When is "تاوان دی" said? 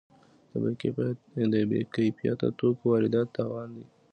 3.37-3.85